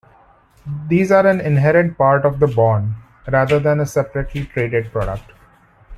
[0.87, 2.95] These are an inherent part of the bond,
[3.31, 5.31] rather than a separately traded product.